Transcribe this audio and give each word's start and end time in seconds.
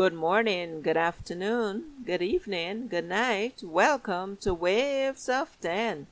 Good 0.00 0.14
morning, 0.14 0.80
good 0.80 0.96
afternoon, 0.96 1.84
good 2.06 2.22
evening, 2.22 2.88
good 2.88 3.06
night. 3.06 3.62
Welcome 3.62 4.38
to 4.38 4.54
Waves 4.54 5.28
of 5.28 5.54
10. 5.60 6.06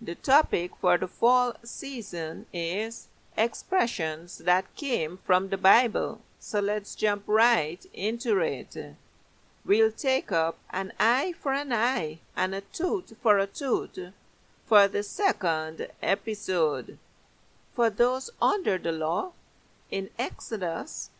The 0.00 0.14
topic 0.14 0.70
for 0.80 0.96
the 0.96 1.08
fall 1.08 1.52
season 1.62 2.46
is 2.54 3.08
expressions 3.36 4.38
that 4.38 4.74
came 4.76 5.18
from 5.18 5.50
the 5.50 5.58
Bible. 5.58 6.22
So 6.38 6.60
let's 6.60 6.94
jump 6.94 7.24
right 7.26 7.84
into 7.92 8.38
it. 8.38 8.74
We'll 9.62 9.92
take 9.92 10.32
up 10.32 10.56
an 10.70 10.94
eye 10.98 11.34
for 11.38 11.52
an 11.52 11.70
eye 11.70 12.20
and 12.34 12.54
a 12.54 12.62
tooth 12.62 13.12
for 13.20 13.36
a 13.36 13.46
tooth 13.46 13.98
for 14.64 14.88
the 14.88 15.02
second 15.02 15.88
episode. 16.02 16.96
For 17.74 17.90
those 17.90 18.30
under 18.40 18.78
the 18.78 18.92
law, 18.92 19.32
in 19.90 20.08
Exodus 20.18 21.10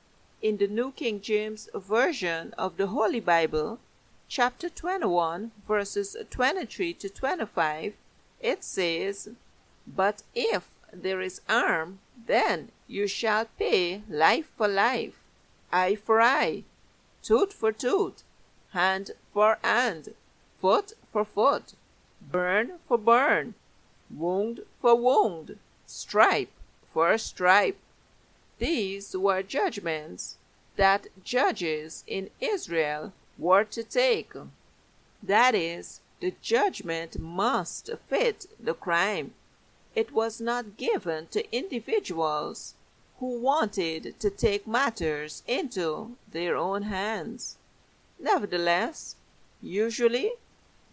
in 0.41 0.57
the 0.59 0.69
New 0.69 0.93
King 0.93 1.21
James 1.21 1.69
Version 1.75 2.55
of 2.57 2.77
the 2.77 2.89
Holy 2.89 3.21
Bible, 3.21 3.81
chapter 4.29 4.69
21, 4.69 5.51
verses 5.67 6.17
23 6.31 6.95
to 6.95 7.09
25, 7.09 7.95
it 8.41 8.63
says, 8.63 9.31
But 9.87 10.23
if 10.35 10.69
there 10.93 11.21
is 11.21 11.41
harm, 11.49 11.99
then 12.27 12.71
you 12.87 13.07
shall 13.07 13.47
pay 13.59 14.03
life 14.09 14.51
for 14.57 14.69
life, 14.69 15.15
eye 15.73 15.97
for 15.97 16.21
eye, 16.21 16.65
tooth 17.23 17.53
for 17.53 17.73
tooth, 17.73 18.23
hand 18.73 19.11
for 19.33 19.59
hand, 19.63 20.15
foot 20.61 20.93
for 21.13 21.25
foot, 21.25 21.75
burn 22.21 22.79
for 22.87 22.99
burn, 22.99 23.55
wound 24.09 24.61
for 24.81 24.95
wound, 24.95 25.59
stripe 25.87 26.53
for 26.87 27.19
stripe. 27.19 27.79
These 28.59 29.17
were 29.17 29.43
judgments 29.43 30.38
that 30.79 31.09
judges 31.25 32.05
in 32.07 32.31
Israel 32.41 33.13
were 33.37 33.65
to 33.65 33.83
take. 33.83 34.33
That 35.23 35.55
is, 35.55 36.01
the 36.21 36.35
judgment 36.41 37.19
must 37.19 37.91
fit 38.07 38.47
the 38.59 38.75
crime. 38.75 39.35
It 39.95 40.13
was 40.13 40.41
not 40.41 40.77
given 40.77 41.27
to 41.33 41.57
individuals 41.57 42.75
who 43.19 43.41
wanted 43.41 44.21
to 44.21 44.31
take 44.31 44.67
matters 44.67 45.43
into 45.49 46.17
their 46.31 46.57
own 46.57 46.83
hands. 46.83 47.57
Nevertheless, 48.21 49.17
usually 49.61 50.31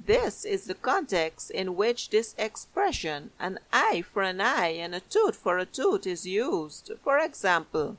this 0.04 0.46
is 0.46 0.66
the 0.66 0.74
context 0.74 1.52
in 1.52 1.76
which 1.76 2.10
this 2.10 2.34
expression, 2.38 3.30
an 3.40 3.60
eye 3.72 4.04
for 4.12 4.24
an 4.24 4.42
eye 4.42 4.74
and 4.84 4.96
a 4.96 5.00
tooth 5.00 5.36
for 5.36 5.60
a 5.60 5.66
tooth, 5.66 6.08
is 6.08 6.26
used. 6.26 6.92
For 7.04 7.20
example, 7.20 7.98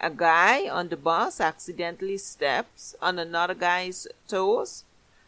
a 0.00 0.10
guy 0.10 0.68
on 0.68 0.88
the 0.88 0.96
bus 0.96 1.40
accidentally 1.40 2.18
steps 2.18 2.94
on 3.00 3.18
another 3.18 3.54
guy's 3.54 4.06
toes, 4.28 4.84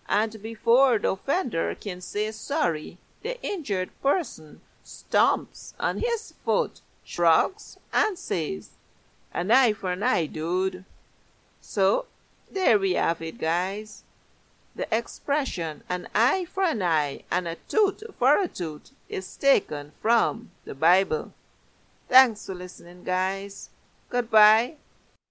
and 0.08 0.42
before 0.42 0.98
the 0.98 1.10
offender 1.10 1.74
can 1.74 2.00
say 2.00 2.30
sorry, 2.30 2.98
the 3.22 3.40
injured 3.42 3.90
person 4.02 4.60
stomps 4.84 5.74
on 5.78 5.98
his 5.98 6.34
foot, 6.44 6.80
shrugs, 7.04 7.78
and 7.92 8.18
says, 8.18 8.70
An 9.32 9.50
eye 9.50 9.72
for 9.72 9.92
an 9.92 10.02
eye, 10.02 10.26
dude. 10.26 10.84
So, 11.60 12.06
there 12.50 12.78
we 12.78 12.94
have 12.94 13.20
it, 13.20 13.38
guys. 13.38 14.04
The 14.74 14.86
expression 14.96 15.82
an 15.88 16.08
eye 16.14 16.44
for 16.44 16.62
an 16.62 16.82
eye 16.82 17.24
and 17.30 17.48
a 17.48 17.56
tooth 17.68 18.02
for 18.16 18.40
a 18.40 18.48
tooth 18.48 18.92
is 19.08 19.36
taken 19.36 19.92
from 20.00 20.50
the 20.64 20.74
Bible. 20.74 21.32
Thanks 22.08 22.46
for 22.46 22.54
listening, 22.54 23.02
guys. 23.04 23.70
Goodbye. 24.08 24.76